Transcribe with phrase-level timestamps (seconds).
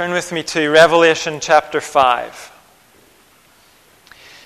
[0.00, 2.52] Turn with me to Revelation chapter 5.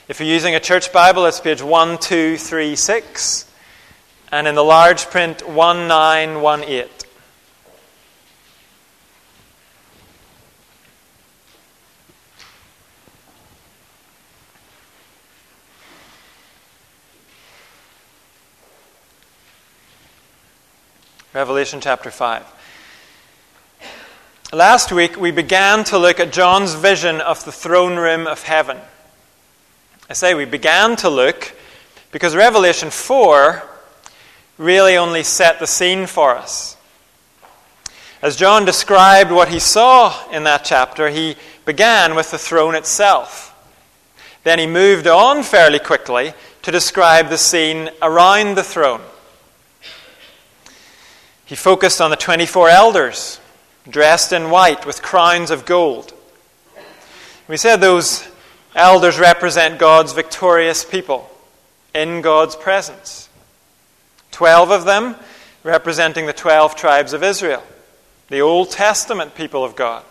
[0.08, 3.48] If you're using a church Bible, it's page 1236,
[4.32, 6.88] and in the large print, 1918.
[21.32, 22.63] Revelation chapter 5.
[24.52, 28.78] Last week, we began to look at John's vision of the throne room of heaven.
[30.08, 31.52] I say we began to look
[32.12, 33.62] because Revelation 4
[34.58, 36.76] really only set the scene for us.
[38.22, 43.50] As John described what he saw in that chapter, he began with the throne itself.
[44.44, 49.00] Then he moved on fairly quickly to describe the scene around the throne.
[51.44, 53.40] He focused on the 24 elders
[53.88, 56.12] dressed in white with crowns of gold.
[57.48, 58.26] We said those
[58.74, 61.30] elders represent God's victorious people
[61.94, 63.28] in God's presence.
[64.30, 65.16] Twelve of them
[65.62, 67.62] representing the twelve tribes of Israel,
[68.28, 70.02] the Old Testament people of God,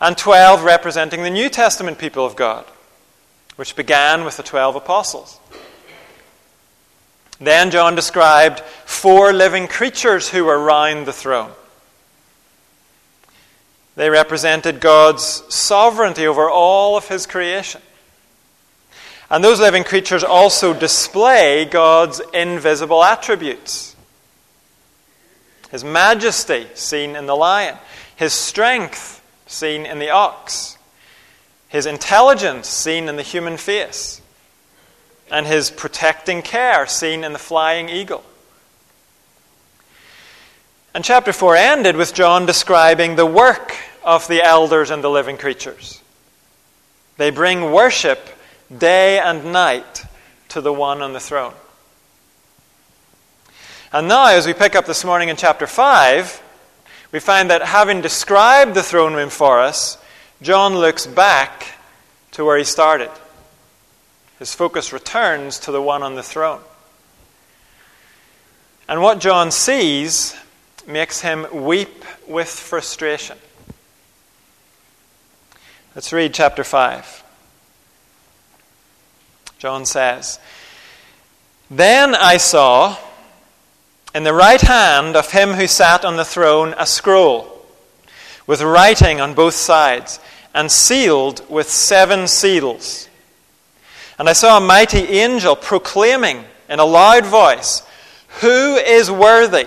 [0.00, 2.64] and twelve representing the New Testament people of God,
[3.56, 5.40] which began with the twelve apostles.
[7.40, 11.50] Then John described four living creatures who were round the throne.
[13.96, 17.80] They represented God's sovereignty over all of his creation.
[19.30, 23.96] And those living creatures also display God's invisible attributes
[25.70, 27.76] His majesty, seen in the lion,
[28.16, 30.76] His strength, seen in the ox,
[31.68, 34.20] His intelligence, seen in the human face,
[35.30, 38.24] and His protecting care, seen in the flying eagle.
[40.94, 45.36] And chapter 4 ended with John describing the work of the elders and the living
[45.36, 46.00] creatures.
[47.16, 48.20] They bring worship
[48.76, 50.04] day and night
[50.50, 51.54] to the one on the throne.
[53.92, 56.42] And now, as we pick up this morning in chapter 5,
[57.10, 59.98] we find that having described the throne room for us,
[60.42, 61.76] John looks back
[62.32, 63.10] to where he started.
[64.38, 66.60] His focus returns to the one on the throne.
[68.88, 70.36] And what John sees
[70.86, 73.38] makes him weep with frustration.
[75.94, 77.22] Let's read chapter 5.
[79.58, 80.38] John says,
[81.70, 82.96] Then I saw
[84.14, 87.64] in the right hand of him who sat on the throne a scroll
[88.46, 90.20] with writing on both sides
[90.54, 93.08] and sealed with seven seals.
[94.18, 97.82] And I saw a mighty angel proclaiming in a loud voice,
[98.40, 99.66] Who is worthy?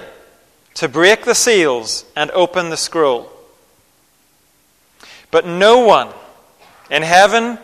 [0.78, 3.32] To break the seals and open the scroll.
[5.32, 6.10] But no one
[6.92, 7.58] in heaven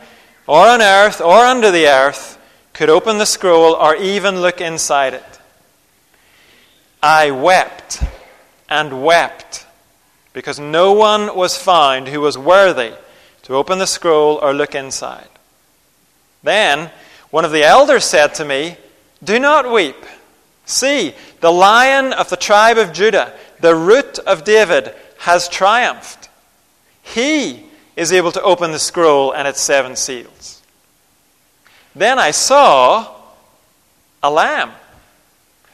[0.47, 2.39] or on earth or under the earth
[2.73, 5.39] could open the scroll or even look inside it.
[7.03, 8.01] I wept
[8.67, 9.67] and wept
[10.33, 12.93] because no one was found who was worthy
[13.43, 15.29] to open the scroll or look inside.
[16.41, 16.89] Then
[17.29, 18.77] one of the elders said to me,
[19.23, 20.03] Do not weep.
[20.65, 26.29] See, the lion of the tribe of Judah, the root of David, has triumphed.
[27.01, 27.65] He
[27.95, 30.61] is able to open the scroll and its seven seals.
[31.95, 33.07] Then I saw
[34.23, 34.71] a lamb,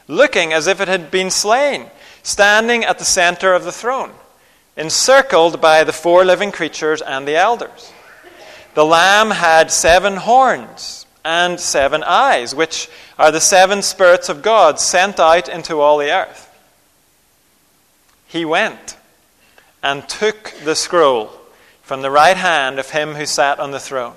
[0.08, 1.86] looking as if it had been slain,
[2.22, 4.12] standing at the center of the throne,
[4.76, 7.92] encircled by the four living creatures and the elders.
[8.74, 12.88] The lamb had seven horns and seven eyes, which
[13.18, 16.46] are the seven spirits of God sent out into all the earth.
[18.26, 18.96] He went
[19.82, 21.30] and took the scroll
[21.82, 24.14] from the right hand of him who sat on the throne.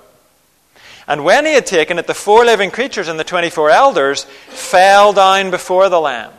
[1.06, 4.24] And when he had taken it, the four living creatures and the twenty four elders
[4.48, 6.32] fell down before the Lamb.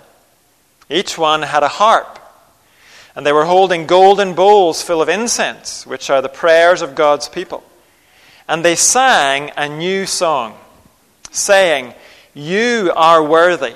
[0.90, 2.20] Each one had a harp,
[3.16, 7.29] and they were holding golden bowls full of incense, which are the prayers of God's
[7.29, 7.64] people.
[8.47, 10.58] And they sang a new song,
[11.32, 11.94] saying,
[12.34, 13.76] You are worthy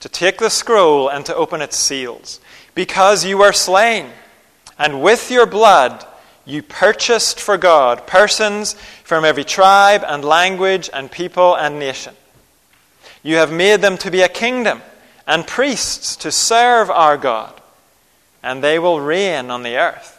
[0.00, 2.40] to take the scroll and to open its seals,
[2.74, 4.10] because you were slain,
[4.78, 6.04] and with your blood
[6.44, 12.14] you purchased for God persons from every tribe and language and people and nation.
[13.22, 14.80] You have made them to be a kingdom
[15.26, 17.60] and priests to serve our God,
[18.42, 20.12] and they will reign on the earth.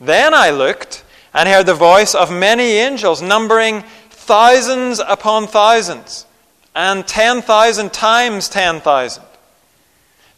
[0.00, 6.26] Then I looked and heard the voice of many angels, numbering thousands upon thousands,
[6.74, 9.22] and 10,000 times 10,000.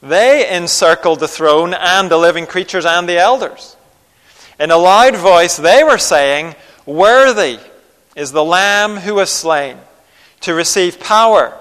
[0.03, 3.77] They encircled the throne and the living creatures and the elders.
[4.59, 6.55] In a loud voice, they were saying,
[6.85, 7.59] Worthy
[8.17, 9.79] is the Lamb who was slain
[10.41, 11.56] to receive power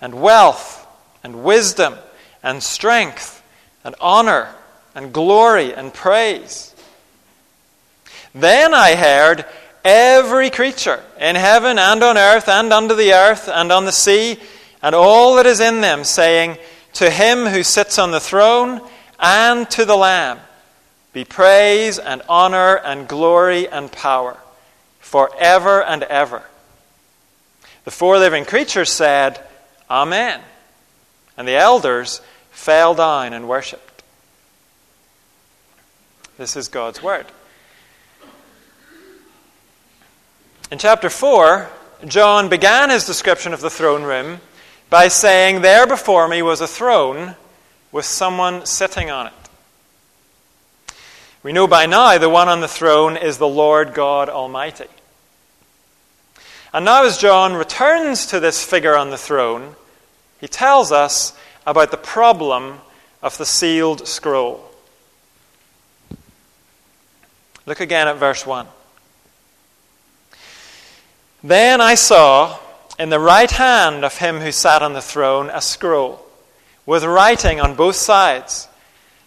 [0.00, 0.86] and wealth
[1.24, 1.94] and wisdom
[2.42, 3.42] and strength
[3.82, 4.54] and honor
[4.94, 6.74] and glory and praise.
[8.36, 9.46] Then I heard
[9.82, 14.38] every creature in heaven and on earth and under the earth and on the sea
[14.82, 16.58] and all that is in them saying,
[16.94, 18.82] To him who sits on the throne
[19.18, 20.38] and to the Lamb
[21.14, 24.36] be praise and honor and glory and power
[25.00, 26.42] forever and ever.
[27.84, 29.40] The four living creatures said,
[29.88, 30.42] Amen.
[31.38, 34.02] And the elders fell down and worshipped.
[36.36, 37.24] This is God's word.
[40.68, 41.68] In chapter 4,
[42.06, 44.40] John began his description of the throne room
[44.90, 47.36] by saying, There before me was a throne
[47.92, 49.32] with someone sitting on it.
[51.44, 54.88] We know by now the one on the throne is the Lord God Almighty.
[56.72, 59.76] And now, as John returns to this figure on the throne,
[60.40, 61.32] he tells us
[61.64, 62.80] about the problem
[63.22, 64.68] of the sealed scroll.
[67.66, 68.66] Look again at verse 1.
[71.42, 72.58] Then I saw
[72.98, 76.24] in the right hand of him who sat on the throne a scroll
[76.86, 78.68] with writing on both sides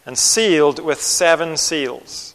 [0.05, 2.33] and sealed with seven seals.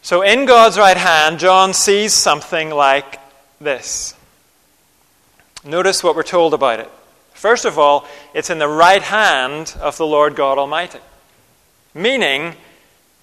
[0.00, 3.18] So, in God's right hand, John sees something like
[3.60, 4.14] this.
[5.64, 6.88] Notice what we're told about it.
[7.34, 11.00] First of all, it's in the right hand of the Lord God Almighty,
[11.92, 12.54] meaning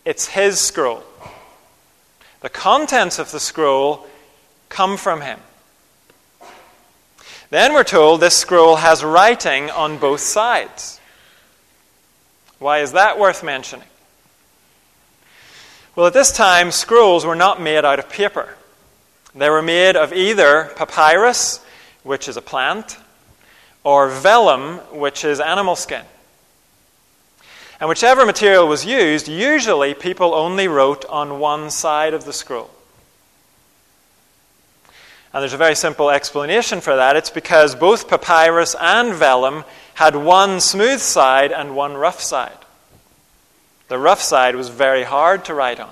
[0.04, 1.04] it's His scroll.
[2.44, 4.06] The contents of the scroll
[4.68, 5.40] come from Him.
[7.50, 11.00] Then we're told this scroll has writing on both sides.
[12.60, 13.88] Why is that worth mentioning?
[15.96, 18.56] Well, at this time, scrolls were not made out of paper.
[19.34, 21.64] They were made of either papyrus,
[22.04, 22.98] which is a plant,
[23.86, 26.04] or vellum, which is animal skin.
[27.84, 32.72] And whichever material was used, usually people only wrote on one side of the scroll.
[35.34, 37.18] And there's a very simple explanation for that.
[37.18, 39.66] It's because both papyrus and vellum
[39.96, 42.58] had one smooth side and one rough side.
[43.90, 45.92] The rough side was very hard to write on.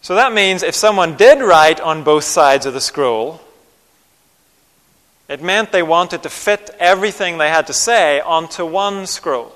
[0.00, 3.42] So that means if someone did write on both sides of the scroll,
[5.34, 9.52] it meant they wanted to fit everything they had to say onto one scroll.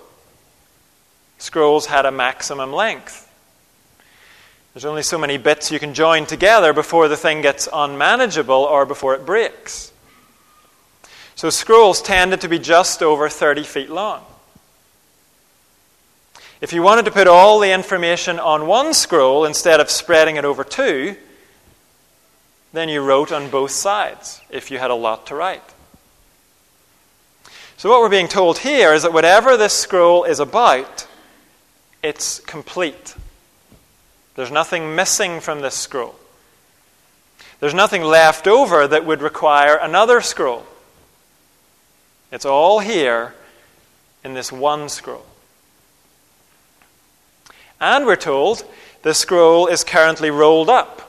[1.38, 3.32] Scrolls had a maximum length.
[4.74, 8.86] There's only so many bits you can join together before the thing gets unmanageable or
[8.86, 9.92] before it breaks.
[11.36, 14.24] So scrolls tended to be just over 30 feet long.
[16.60, 20.44] If you wanted to put all the information on one scroll instead of spreading it
[20.44, 21.14] over two,
[22.72, 25.62] then you wrote on both sides if you had a lot to write.
[27.76, 31.06] So, what we're being told here is that whatever this scroll is about,
[32.02, 33.14] it's complete.
[34.34, 36.16] There's nothing missing from this scroll.
[37.60, 40.64] There's nothing left over that would require another scroll.
[42.30, 43.34] It's all here
[44.22, 45.24] in this one scroll.
[47.80, 48.64] And we're told
[49.02, 51.07] the scroll is currently rolled up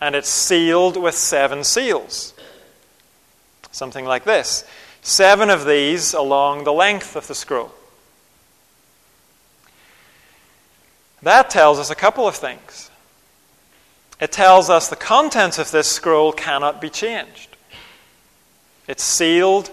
[0.00, 2.34] and it's sealed with seven seals.
[3.72, 4.64] Something like this
[5.02, 7.72] seven of these along the length of the scroll.
[11.22, 12.90] That tells us a couple of things.
[14.20, 17.56] It tells us the contents of this scroll cannot be changed.
[18.86, 19.70] It's sealed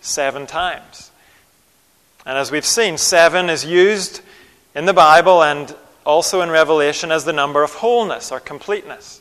[0.00, 1.10] seven times.
[2.24, 4.20] And as we've seen, seven is used
[4.74, 9.20] in the Bible and also in Revelation as the number of wholeness or completeness.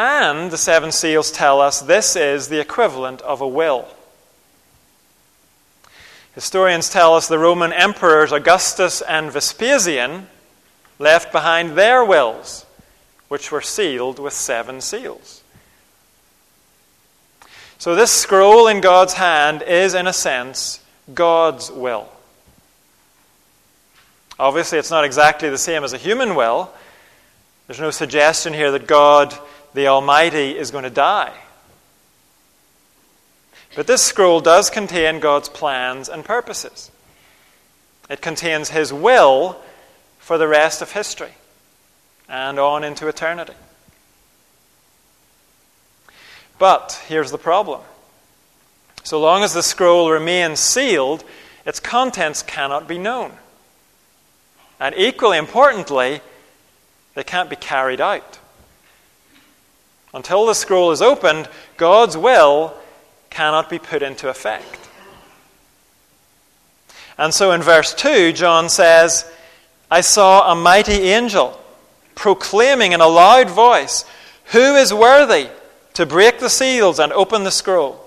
[0.00, 3.86] And the seven seals tell us this is the equivalent of a will.
[6.34, 10.26] Historians tell us the Roman emperors Augustus and Vespasian
[10.98, 12.64] left behind their wills,
[13.28, 15.42] which were sealed with seven seals.
[17.76, 22.08] So, this scroll in God's hand is, in a sense, God's will.
[24.38, 26.70] Obviously, it's not exactly the same as a human will.
[27.66, 29.38] There's no suggestion here that God,
[29.74, 31.32] the Almighty, is going to die.
[33.76, 36.90] But this scroll does contain God's plans and purposes.
[38.08, 39.60] It contains His will
[40.18, 41.32] for the rest of history
[42.28, 43.54] and on into eternity.
[46.58, 47.80] But here's the problem
[49.04, 51.24] So long as the scroll remains sealed,
[51.64, 53.32] its contents cannot be known.
[54.80, 56.20] And equally importantly,
[57.14, 58.39] they can't be carried out.
[60.12, 62.74] Until the scroll is opened, God's will
[63.30, 64.88] cannot be put into effect.
[67.16, 69.30] And so in verse 2, John says,
[69.90, 71.60] I saw a mighty angel
[72.14, 74.04] proclaiming in a loud voice,
[74.46, 75.48] Who is worthy
[75.94, 78.04] to break the seals and open the scroll?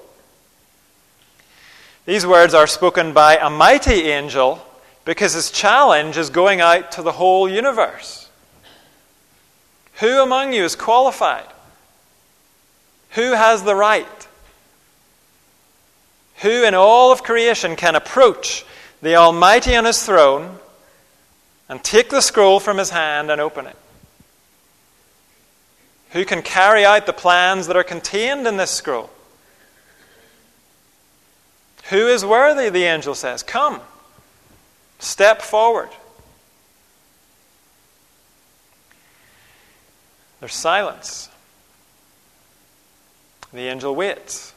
[2.06, 4.66] These words are spoken by a mighty angel
[5.06, 8.30] because his challenge is going out to the whole universe.
[10.00, 11.53] Who among you is qualified?
[13.14, 14.28] Who has the right?
[16.38, 18.66] Who in all of creation can approach
[19.02, 20.58] the Almighty on his throne
[21.70, 23.76] and take the scroll from his hand and open it?
[26.12, 29.10] Who can carry out the plans that are contained in this scroll?
[31.90, 33.44] Who is worthy, the angel says?
[33.44, 33.80] Come,
[35.00, 35.90] step forward.
[40.40, 41.30] There's silence.
[43.54, 44.54] The angel waits.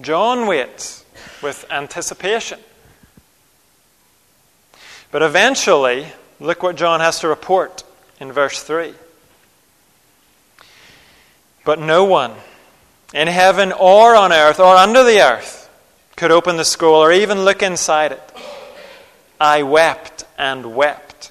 [0.00, 1.04] John waits
[1.42, 2.58] with anticipation.
[5.12, 6.06] But eventually,
[6.40, 7.84] look what John has to report
[8.18, 8.94] in verse 3.
[11.64, 12.32] But no one
[13.12, 15.68] in heaven or on earth or under the earth
[16.16, 18.32] could open the scroll or even look inside it.
[19.40, 21.30] I wept and wept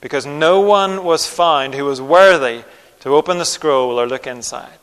[0.00, 2.64] because no one was found who was worthy
[3.00, 4.78] to open the scroll or look inside.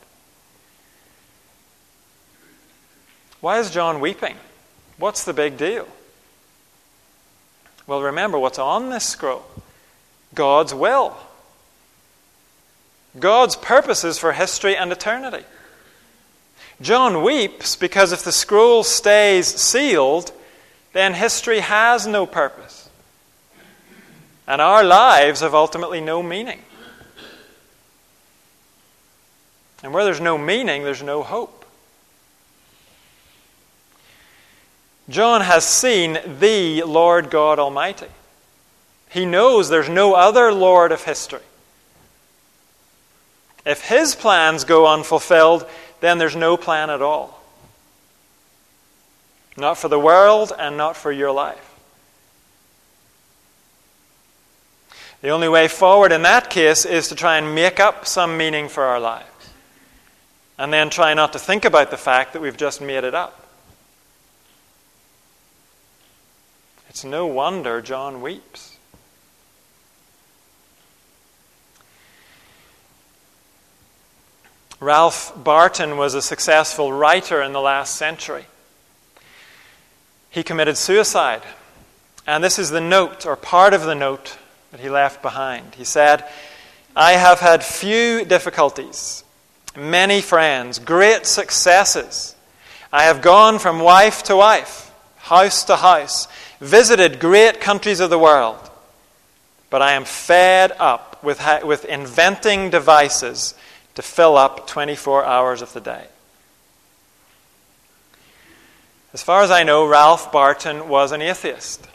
[3.40, 4.36] Why is John weeping?
[4.98, 5.86] What's the big deal?
[7.86, 9.46] Well, remember what's on this scroll
[10.34, 11.16] God's will,
[13.18, 15.44] God's purposes for history and eternity.
[16.80, 20.32] John weeps because if the scroll stays sealed,
[20.92, 22.88] then history has no purpose.
[24.46, 26.60] And our lives have ultimately no meaning.
[29.82, 31.64] And where there's no meaning, there's no hope.
[35.08, 38.08] John has seen the Lord God Almighty.
[39.10, 41.40] He knows there's no other Lord of history.
[43.64, 45.66] If his plans go unfulfilled,
[46.00, 47.42] then there's no plan at all.
[49.56, 51.64] Not for the world and not for your life.
[55.20, 58.68] The only way forward in that case is to try and make up some meaning
[58.68, 59.26] for our lives.
[60.58, 63.46] And then try not to think about the fact that we've just made it up.
[66.88, 68.76] It's no wonder John weeps.
[74.80, 78.46] Ralph Barton was a successful writer in the last century.
[80.30, 81.42] He committed suicide.
[82.26, 84.36] And this is the note, or part of the note,
[84.70, 85.74] that he left behind.
[85.74, 86.24] He said,
[86.94, 89.24] I have had few difficulties,
[89.78, 92.34] many friends, great successes.
[92.92, 96.26] I have gone from wife to wife, house to house,
[96.60, 98.70] visited great countries of the world.
[99.70, 103.54] But I am fed up with, with inventing devices
[103.94, 106.06] to fill up 24 hours of the day.
[109.12, 111.86] As far as I know, Ralph Barton was an atheist.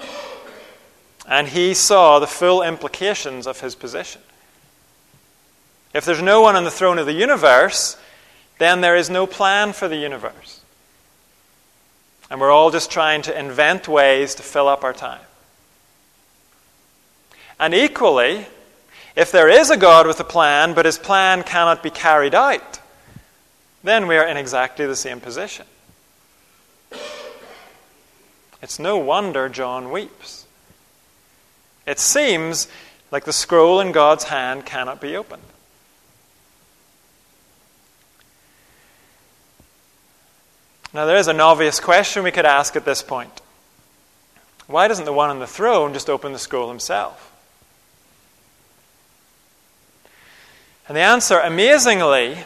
[1.28, 4.22] And he saw the full implications of his position.
[5.94, 7.98] If there's no one on the throne of the universe,
[8.58, 10.62] then there is no plan for the universe.
[12.30, 15.22] And we're all just trying to invent ways to fill up our time.
[17.60, 18.48] And equally,
[19.16, 22.80] if there is a God with a plan, but his plan cannot be carried out,
[23.84, 25.66] then we are in exactly the same position.
[28.62, 30.48] It's no wonder John weeps.
[31.86, 32.68] It seems
[33.12, 35.44] like the scroll in God's hand cannot be opened.
[40.94, 43.42] Now, there is an obvious question we could ask at this point.
[44.68, 47.32] Why doesn't the one on the throne just open the scroll himself?
[50.88, 52.38] And the answer, amazingly,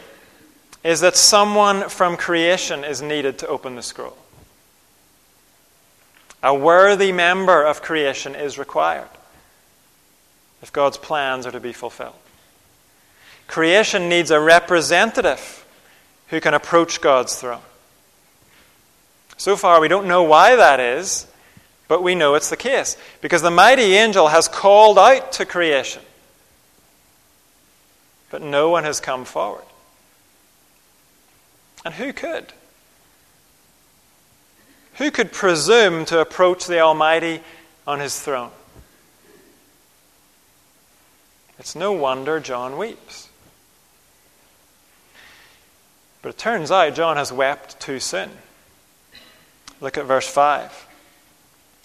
[0.83, 4.17] is that someone from creation is needed to open the scroll.
[6.41, 9.09] A worthy member of creation is required
[10.61, 12.15] if God's plans are to be fulfilled.
[13.47, 15.65] Creation needs a representative
[16.27, 17.61] who can approach God's throne.
[19.37, 21.27] So far, we don't know why that is,
[21.87, 26.01] but we know it's the case because the mighty angel has called out to creation
[28.29, 29.63] but no one has come forward.
[31.85, 32.53] And who could?
[34.95, 37.41] Who could presume to approach the Almighty
[37.85, 38.51] on his throne?
[41.59, 43.29] It's no wonder John weeps.
[46.21, 48.29] But it turns out John has wept too soon.
[49.81, 50.87] Look at verse 5.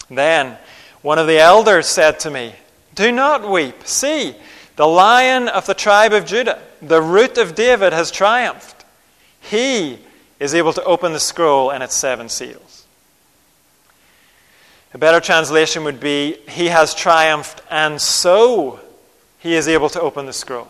[0.09, 0.57] Then
[1.01, 2.53] one of the elders said to me,
[2.95, 3.85] Do not weep.
[3.85, 4.35] See,
[4.75, 8.85] the lion of the tribe of Judah, the root of David, has triumphed.
[9.41, 9.99] He
[10.39, 12.85] is able to open the scroll and its seven seals.
[14.93, 18.79] A better translation would be, He has triumphed, and so
[19.39, 20.69] he is able to open the scroll.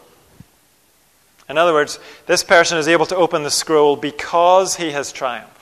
[1.47, 5.52] In other words, this person is able to open the scroll because he has triumphed.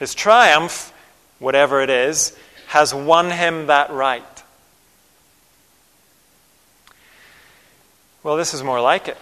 [0.00, 0.92] His triumph,
[1.38, 2.36] whatever it is,
[2.68, 4.24] has won him that right.
[8.22, 9.18] Well, this is more like it.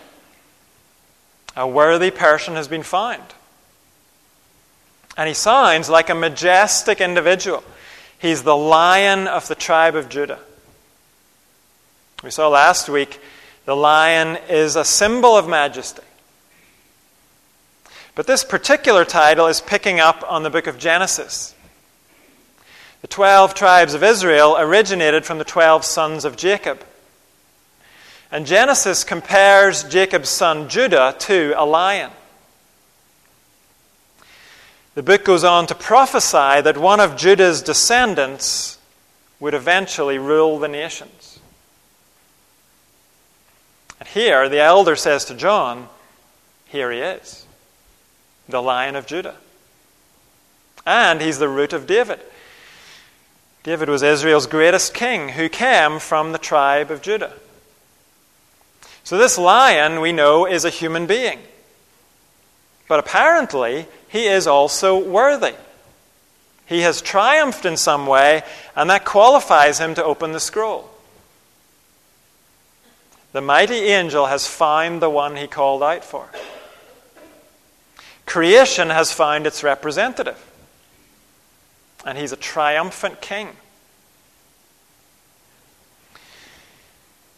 [1.57, 3.23] A worthy person has been found.
[5.17, 7.65] And he sounds like a majestic individual.
[8.21, 10.39] He's the lion of the tribe of Judah.
[12.23, 13.21] We saw last week
[13.65, 16.03] the lion is a symbol of majesty.
[18.19, 21.55] But this particular title is picking up on the book of Genesis.
[23.01, 26.85] The 12 tribes of Israel originated from the 12 sons of Jacob.
[28.33, 32.11] And Genesis compares Jacob's son Judah to a lion.
[34.97, 38.79] The book goes on to prophesy that one of Judah's descendants
[39.39, 41.39] would eventually rule the nations.
[44.01, 45.89] And here, the elder says to John,
[46.67, 47.45] Here he is
[48.49, 49.37] the Lion of Judah.
[50.87, 52.21] And he's the root of David.
[53.63, 57.35] David was Israel's greatest king who came from the tribe of Judah.
[59.05, 61.41] So, this lion, we know, is a human being.
[62.89, 65.55] But apparently, he is also worthy.
[66.67, 68.43] He has triumphed in some way,
[68.77, 70.91] and that qualifies him to open the scroll.
[73.33, 76.29] The mighty angel has found the one he called out for.
[78.29, 80.37] Creation has found its representative.
[82.05, 83.49] And he's a triumphant king.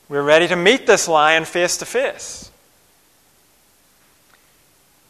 [0.08, 2.50] We're ready to meet this lion face to face.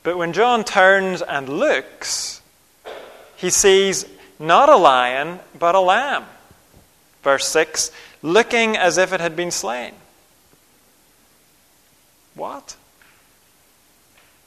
[0.03, 2.43] But when John turns and looks,
[3.37, 4.05] he sees
[4.39, 6.27] not a lion, but a lamb.
[7.23, 7.91] Verse 6
[8.23, 9.95] looking as if it had been slain.
[12.35, 12.77] What?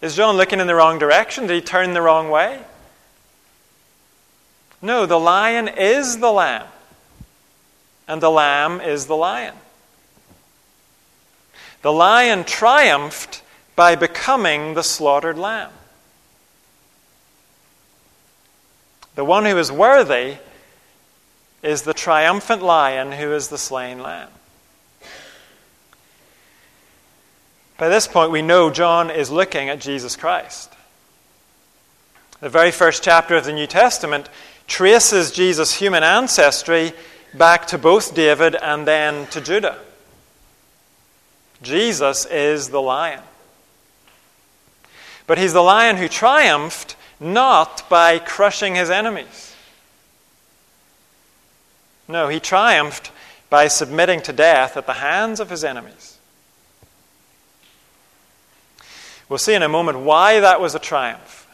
[0.04, 1.48] Is John looking in the wrong direction?
[1.48, 2.60] Did he turn the wrong way?
[4.82, 6.68] No, the lion is the lamb,
[8.06, 9.56] and the lamb is the lion.
[11.84, 13.44] The lion triumphed
[13.78, 15.72] by becoming the slaughtered lamb.
[19.16, 20.36] The one who is worthy
[21.62, 24.32] is the triumphant lion who is the slain lamb.
[27.78, 30.74] By this point, we know John is looking at Jesus Christ.
[32.40, 34.30] The very first chapter of the New Testament
[34.68, 36.94] traces Jesus' human ancestry
[37.34, 39.78] back to both David and then to Judah.
[41.62, 43.22] Jesus is the lion.
[45.26, 49.56] But he's the lion who triumphed not by crushing his enemies.
[52.08, 53.12] No, he triumphed
[53.50, 56.13] by submitting to death at the hands of his enemies.
[59.30, 61.48] We'll see in a moment why that was a triumph.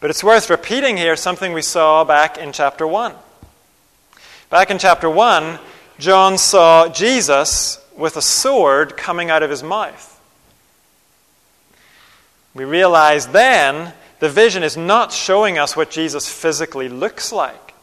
[0.00, 3.14] But it's worth repeating here something we saw back in chapter 1.
[4.48, 5.58] Back in chapter 1,
[5.98, 10.20] John saw Jesus with a sword coming out of his mouth.
[12.54, 17.74] We realize then the vision is not showing us what Jesus physically looks like,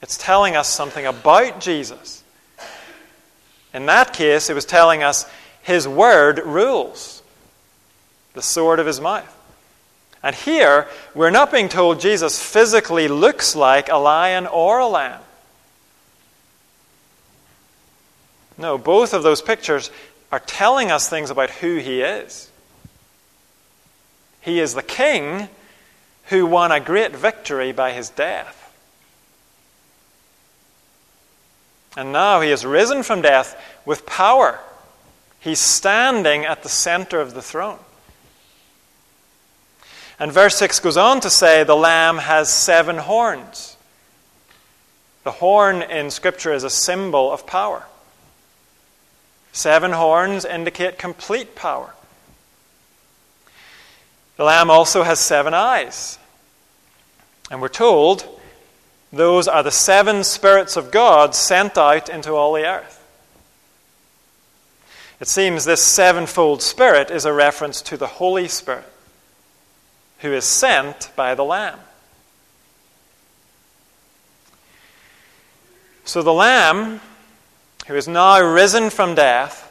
[0.00, 2.22] it's telling us something about Jesus.
[3.74, 5.28] In that case, it was telling us
[5.62, 7.17] his word rules
[8.38, 9.34] the sword of his mouth.
[10.22, 15.20] And here, we're not being told Jesus physically looks like a lion or a lamb.
[18.56, 19.90] No, both of those pictures
[20.30, 22.48] are telling us things about who he is.
[24.40, 25.48] He is the king
[26.26, 28.54] who won a great victory by his death.
[31.96, 34.60] And now he has risen from death with power.
[35.40, 37.80] He's standing at the center of the throne.
[40.18, 43.76] And verse 6 goes on to say the lamb has seven horns.
[45.24, 47.84] The horn in Scripture is a symbol of power.
[49.52, 51.94] Seven horns indicate complete power.
[54.36, 56.18] The Lamb also has seven eyes.
[57.50, 58.24] And we're told
[59.12, 62.94] those are the seven spirits of God sent out into all the earth.
[65.20, 68.86] It seems this sevenfold Spirit is a reference to the Holy Spirit,
[70.18, 71.78] who is sent by the Lamb.
[76.04, 77.00] So the Lamb,
[77.86, 79.64] who is now risen from death,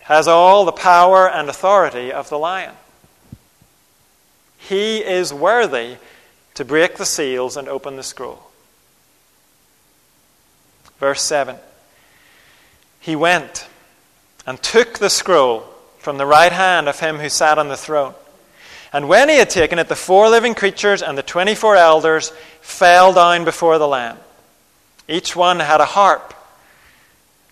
[0.00, 2.74] has all the power and authority of the lion.
[4.58, 5.96] He is worthy
[6.54, 8.50] to break the seals and open the scroll.
[10.98, 11.56] Verse 7
[13.00, 13.68] He went
[14.46, 15.60] and took the scroll
[15.98, 18.14] from the right hand of him who sat on the throne.
[18.92, 22.32] And when he had taken it, the four living creatures and the twenty four elders
[22.60, 24.18] fell down before the Lamb.
[25.08, 26.34] Each one had a harp.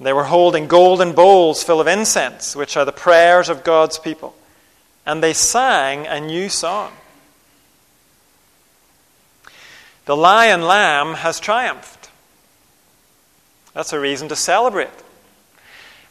[0.01, 4.35] They were holding golden bowls full of incense, which are the prayers of God's people.
[5.05, 6.93] And they sang a new song.
[10.05, 12.11] The lion lamb has triumphed.
[13.75, 14.89] That's a reason to celebrate.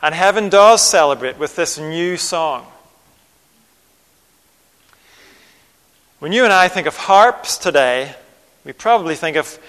[0.01, 2.67] And heaven does celebrate with this new song.
[6.19, 8.15] When you and I think of harps today,
[8.65, 9.59] we probably think of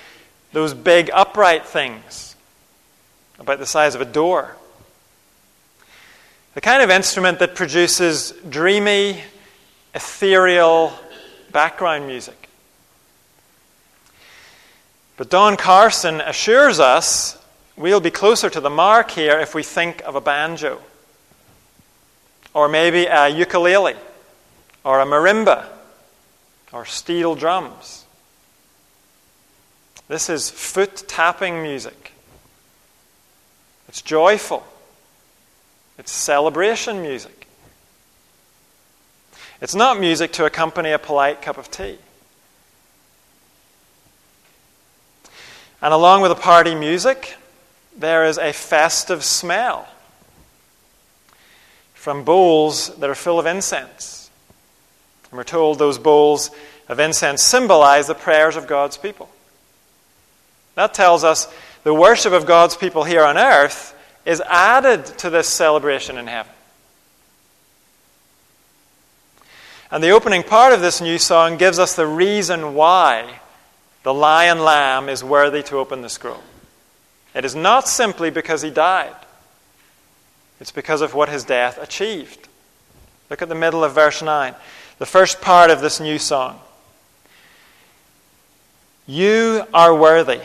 [0.55, 2.37] those big upright things
[3.39, 4.57] about the size of a door.
[6.55, 9.21] The kind of instrument that produces dreamy,
[9.95, 10.95] ethereal
[11.53, 12.49] background music.
[15.19, 17.37] But Don Carson assures us
[17.77, 20.81] we'll be closer to the mark here if we think of a banjo,
[22.55, 23.97] or maybe a ukulele,
[24.83, 25.67] or a marimba,
[26.73, 28.05] or steel drums.
[30.09, 32.13] This is foot tapping music.
[33.89, 34.67] It's joyful.
[35.99, 37.47] It's celebration music.
[39.61, 41.99] It's not music to accompany a polite cup of tea.
[45.83, 47.37] And along with the party music,
[47.97, 49.89] there is a festive smell
[51.95, 54.18] from bowls that are full of incense.
[55.31, 56.51] And we're told those bowls
[56.89, 59.29] of incense symbolize the prayers of God's people.
[60.75, 61.53] That tells us
[61.85, 66.53] the worship of God's people here on earth is added to this celebration in heaven.
[69.91, 73.41] And the opening part of this new song gives us the reason why
[74.03, 76.43] the lion lamb is worthy to open the scroll.
[77.35, 79.15] It is not simply because he died,
[80.61, 82.49] it's because of what his death achieved.
[83.31, 84.55] Look at the middle of verse 9,
[84.99, 86.61] the first part of this new song.
[89.07, 90.41] You are worthy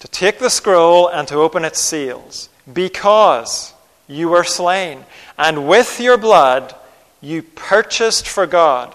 [0.00, 3.72] to take the scroll and to open its seals, because
[4.06, 5.04] you were slain,
[5.38, 6.74] and with your blood
[7.20, 8.94] you purchased for God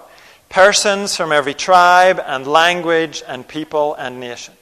[0.54, 4.54] persons from every tribe and language and people and nation.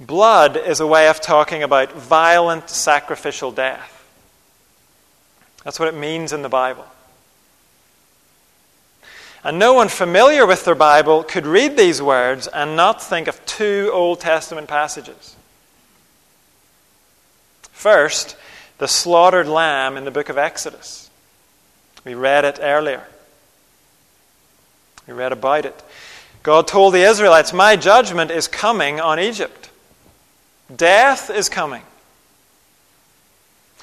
[0.00, 3.96] Blood is a way of talking about violent sacrificial death.
[5.62, 6.84] That's what it means in the Bible.
[9.42, 13.44] And no one familiar with their Bible could read these words and not think of
[13.46, 15.34] two Old Testament passages.
[17.72, 18.36] First,
[18.78, 21.08] the slaughtered lamb in the book of Exodus.
[22.04, 23.06] We read it earlier.
[25.06, 25.82] We read about it.
[26.42, 29.70] God told the Israelites, My judgment is coming on Egypt.
[30.74, 31.82] Death is coming.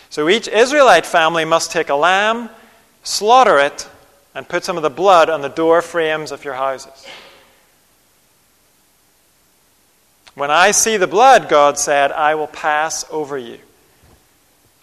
[0.10, 2.50] So each Israelite family must take a lamb,
[3.04, 3.88] slaughter it,
[4.38, 7.08] and put some of the blood on the door frames of your houses.
[10.36, 13.58] When I see the blood, God said, I will pass over you.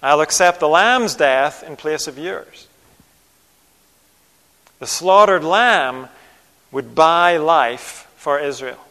[0.03, 2.67] I'll accept the lamb's death in place of yours.
[4.81, 6.09] The slaughtered lamb
[6.73, 8.85] would buy life for Israel.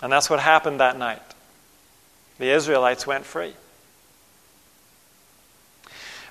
[0.00, 1.20] And that's what happened that night.
[2.38, 3.54] The Israelites went free.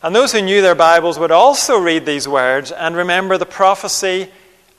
[0.03, 4.29] And those who knew their Bibles would also read these words and remember the prophecy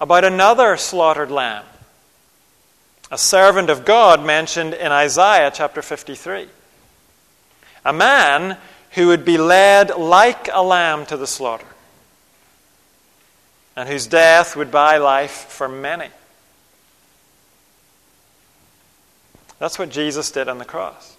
[0.01, 1.65] about another slaughtered lamb,
[3.11, 6.49] a servant of God mentioned in Isaiah chapter 53.
[7.85, 8.57] A man
[8.93, 11.67] who would be led like a lamb to the slaughter,
[13.77, 16.09] and whose death would buy life for many.
[19.61, 21.17] That's what Jesus did on the cross.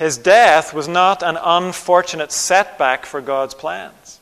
[0.00, 4.18] His death was not an unfortunate setback for God's plans.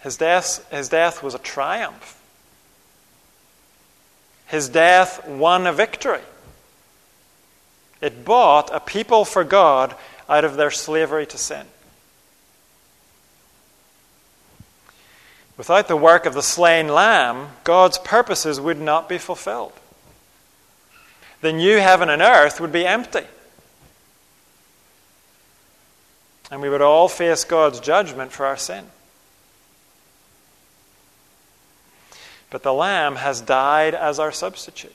[0.00, 2.20] His death, his death was a triumph.
[4.48, 6.22] His death won a victory.
[8.00, 9.94] It bought a people for God
[10.28, 11.68] out of their slavery to sin.
[15.56, 19.74] Without the work of the slain lamb, God's purposes would not be fulfilled.
[21.42, 23.26] The new heaven and earth would be empty.
[26.52, 28.84] And we would all face God's judgment for our sin.
[32.50, 34.94] But the Lamb has died as our substitute.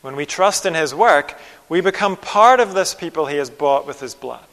[0.00, 1.36] When we trust in His work,
[1.68, 4.46] we become part of this people He has bought with His blood.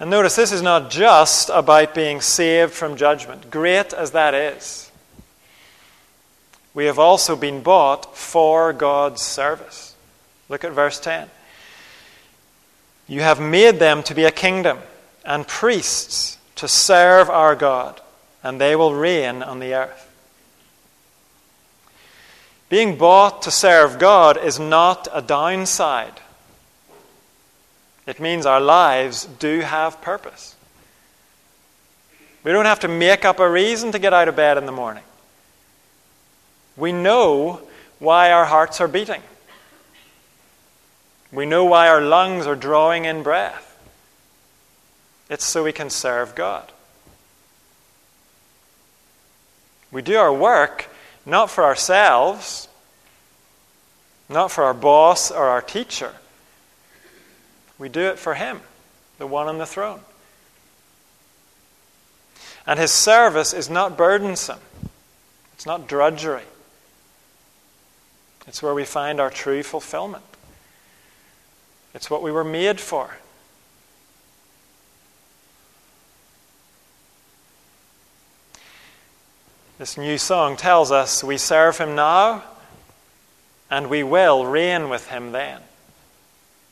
[0.00, 4.90] And notice this is not just about being saved from judgment, great as that is.
[6.72, 9.87] We have also been bought for God's service.
[10.48, 11.28] Look at verse 10.
[13.06, 14.78] You have made them to be a kingdom
[15.24, 18.00] and priests to serve our God,
[18.42, 20.04] and they will reign on the earth.
[22.68, 26.20] Being bought to serve God is not a downside.
[28.06, 30.54] It means our lives do have purpose.
[32.44, 34.72] We don't have to make up a reason to get out of bed in the
[34.72, 35.02] morning.
[36.76, 37.60] We know
[37.98, 39.22] why our hearts are beating.
[41.32, 43.64] We know why our lungs are drawing in breath.
[45.28, 46.72] It's so we can serve God.
[49.90, 50.88] We do our work
[51.26, 52.68] not for ourselves,
[54.28, 56.14] not for our boss or our teacher
[57.78, 58.60] we do it for Him,
[59.18, 60.00] the one on the throne.
[62.66, 64.60] And His service is not burdensome,
[65.54, 66.42] it's not drudgery.
[68.46, 70.24] It's where we find our true fulfillment.
[71.94, 73.16] It's what we were made for.
[79.78, 82.42] This new song tells us we serve Him now
[83.70, 85.60] and we will reign with Him then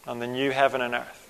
[0.06, 1.22] on the new heaven and earth.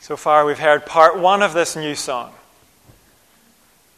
[0.00, 2.32] So far, we've heard part one of this new song.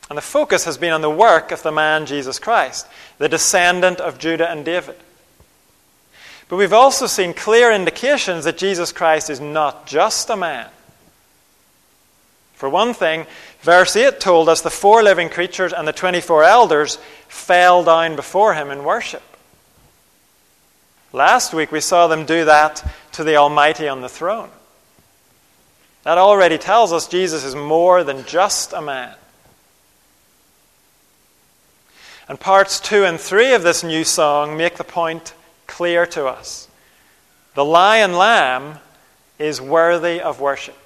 [0.09, 2.87] And the focus has been on the work of the man Jesus Christ,
[3.19, 4.97] the descendant of Judah and David.
[6.49, 10.69] But we've also seen clear indications that Jesus Christ is not just a man.
[12.55, 13.27] For one thing,
[13.61, 16.97] verse 8 told us the four living creatures and the 24 elders
[17.29, 19.23] fell down before him in worship.
[21.13, 24.51] Last week we saw them do that to the Almighty on the throne.
[26.03, 29.15] That already tells us Jesus is more than just a man.
[32.29, 35.33] And parts two and three of this new song make the point
[35.69, 36.67] clear to us.
[37.55, 38.81] The lion lamb
[39.39, 40.77] is worthy of worship.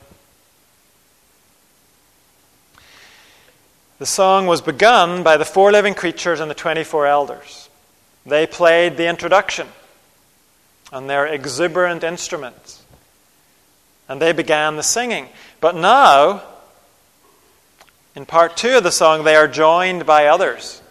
[3.99, 7.71] The song was begun by the four living creatures and the 24 elders.
[8.27, 9.69] They played the introduction
[10.93, 12.83] on their exuberant instruments.
[14.09, 15.29] And they began the singing.
[15.61, 16.43] But now,
[18.15, 20.83] in part two of the song, they are joined by others,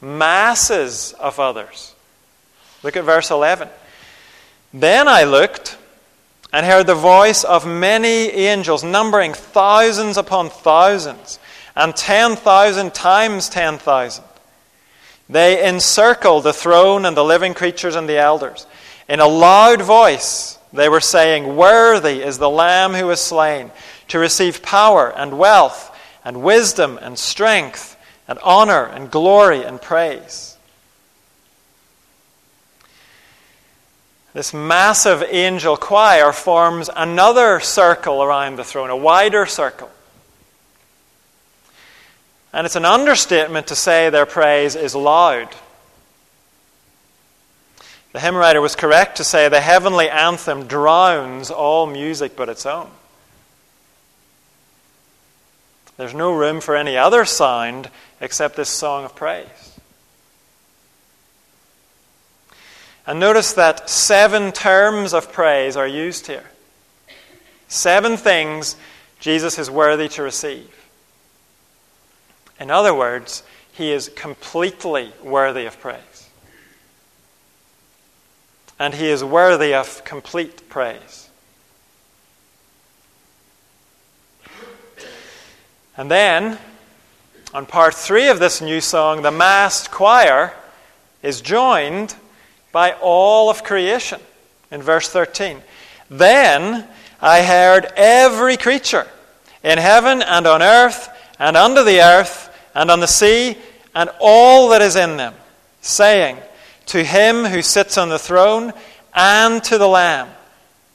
[0.00, 1.94] masses of others.
[2.82, 3.68] Look at verse 11.
[4.72, 5.76] Then I looked
[6.52, 11.38] and heard the voice of many angels, numbering thousands upon thousands,
[11.76, 14.24] and 10,000 times 10,000.
[15.28, 18.66] They encircled the throne and the living creatures and the elders.
[19.08, 23.70] In a loud voice, they were saying, Worthy is the Lamb who was slain
[24.08, 30.57] to receive power and wealth and wisdom and strength and honor and glory and praise.
[34.38, 39.90] This massive angel choir forms another circle around the throne, a wider circle.
[42.52, 45.48] And it's an understatement to say their praise is loud.
[48.12, 52.64] The hymn writer was correct to say the heavenly anthem drowns all music but its
[52.64, 52.90] own.
[55.96, 59.77] There's no room for any other sound except this song of praise.
[63.08, 66.44] And notice that seven terms of praise are used here.
[67.66, 68.76] Seven things
[69.18, 70.68] Jesus is worthy to receive.
[72.60, 76.28] In other words, he is completely worthy of praise
[78.78, 81.30] and he is worthy of complete praise.
[85.96, 86.58] And then,
[87.54, 90.52] on part three of this new song, the massed choir
[91.22, 92.14] is joined
[92.72, 94.20] by all of creation
[94.70, 95.62] in verse 13.
[96.10, 96.86] Then
[97.20, 99.06] I heard every creature
[99.62, 103.56] in heaven and on earth and under the earth and on the sea
[103.94, 105.34] and all that is in them,
[105.80, 106.38] saying,
[106.86, 108.72] to him who sits on the throne
[109.14, 110.28] and to the Lamb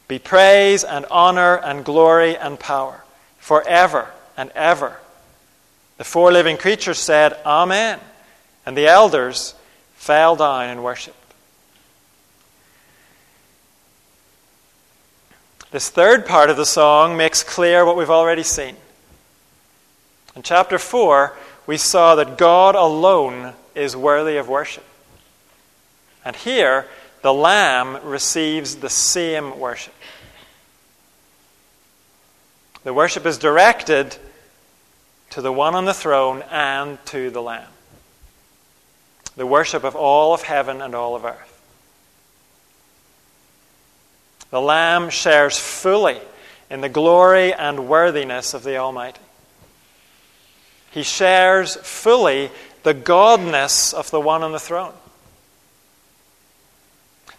[0.08, 3.04] be praise and honor and glory and power
[3.40, 4.08] forever
[4.38, 4.98] and ever.
[5.98, 8.00] The four living creatures said, Amen.
[8.66, 9.56] And the elders
[9.96, 11.18] fell down and worshipped.
[15.74, 18.76] This third part of the song makes clear what we've already seen.
[20.36, 24.84] In chapter 4, we saw that God alone is worthy of worship.
[26.24, 26.86] And here,
[27.24, 29.96] the Lamb receives the same worship.
[32.84, 34.16] The worship is directed
[35.32, 37.72] to the one on the throne and to the Lamb.
[39.36, 41.53] The worship of all of heaven and all of earth.
[44.54, 46.22] The Lamb shares fully
[46.70, 49.20] in the glory and worthiness of the Almighty.
[50.92, 52.52] He shares fully
[52.84, 54.94] the godness of the one on the throne.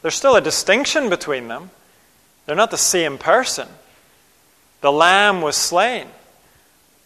[0.03, 1.71] There's still a distinction between them.
[2.47, 3.69] They're not the same person.
[4.81, 6.09] The Lamb was slain,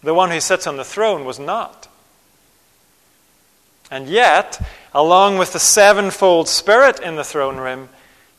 [0.02, 1.86] the one who sits on the throne was not.
[3.90, 4.58] And yet,
[4.94, 7.90] along with the sevenfold Spirit in the throne room,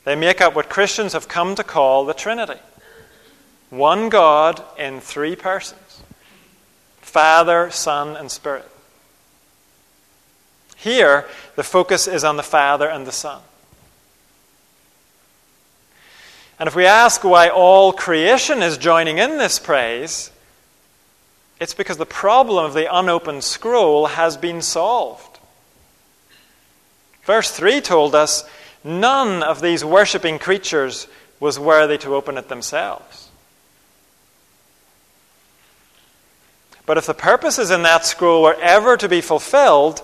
[0.09, 2.59] they make up what Christians have come to call the Trinity
[3.69, 6.01] one God in three persons
[6.99, 8.67] Father, Son, and Spirit.
[10.75, 13.39] Here, the focus is on the Father and the Son.
[16.57, 20.31] And if we ask why all creation is joining in this praise,
[21.59, 25.37] it's because the problem of the unopened scroll has been solved.
[27.25, 28.49] Verse 3 told us
[28.83, 31.07] None of these worshipping creatures
[31.39, 33.29] was worthy to open it themselves.
[36.85, 40.01] But if the purposes in that scroll were ever to be fulfilled,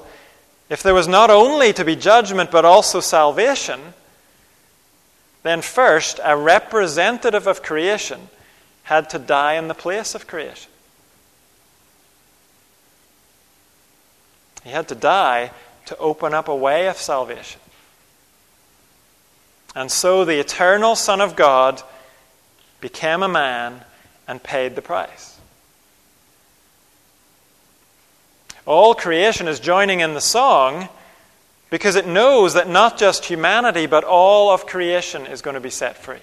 [0.69, 3.79] if there was not only to be judgment but also salvation,
[5.43, 8.29] then first a representative of creation
[8.83, 10.71] had to die in the place of creation.
[14.63, 15.51] He had to die
[15.85, 17.61] to open up a way of salvation.
[19.75, 21.83] And so the eternal Son of God
[22.79, 23.83] became a man
[24.27, 25.37] and paid the price.
[28.65, 30.89] All creation is joining in the song
[31.69, 35.69] because it knows that not just humanity, but all of creation is going to be
[35.69, 36.19] set free.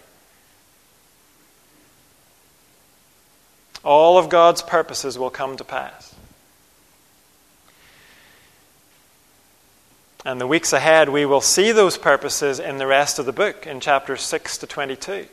[3.84, 6.11] All of God's purposes will come to pass.
[10.24, 13.66] And the weeks ahead, we will see those purposes in the rest of the book,
[13.66, 15.26] in chapters 6 to 22.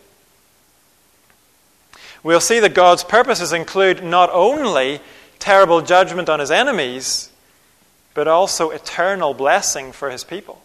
[2.23, 4.99] We'll see that God's purposes include not only
[5.37, 7.29] terrible judgment on his enemies,
[8.13, 10.61] but also eternal blessing for his people,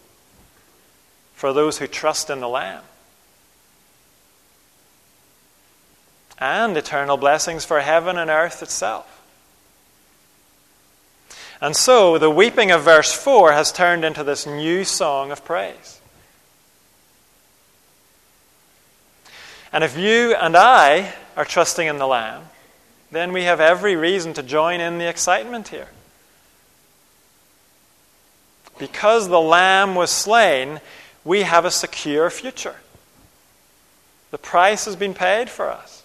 [1.34, 2.82] for those who trust in the Lamb.
[6.38, 9.23] And eternal blessings for heaven and earth itself.
[11.64, 15.98] And so the weeping of verse 4 has turned into this new song of praise.
[19.72, 22.42] And if you and I are trusting in the Lamb,
[23.10, 25.88] then we have every reason to join in the excitement here.
[28.78, 30.82] Because the Lamb was slain,
[31.24, 32.76] we have a secure future.
[34.32, 36.03] The price has been paid for us.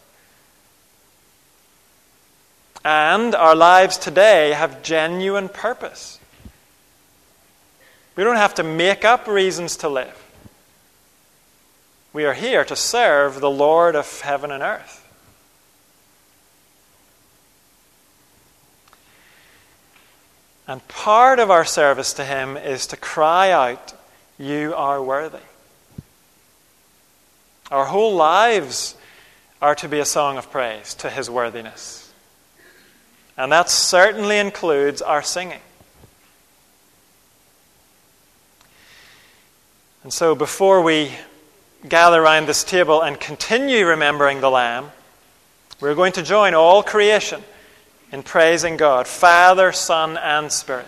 [2.89, 6.19] And our lives today have genuine purpose.
[8.15, 10.19] We don't have to make up reasons to live.
[12.13, 15.08] We are here to serve the Lord of heaven and earth.
[20.67, 23.93] And part of our service to Him is to cry out,
[24.39, 25.38] You are worthy.
[27.69, 28.95] Our whole lives
[29.62, 32.08] are to be a song of praise to His worthiness.
[33.39, 35.62] And that certainly includes our singing.
[40.04, 41.13] And so, before we
[41.87, 44.92] gather around this table and continue remembering the Lamb,
[45.79, 47.42] we're going to join all creation
[48.12, 50.85] in praising God, Father, Son, and Spirit.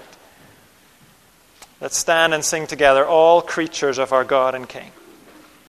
[1.80, 4.92] Let's stand and sing together, all creatures of our God and King.